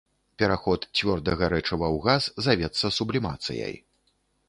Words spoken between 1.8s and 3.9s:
ў газ завецца сублімацыяй.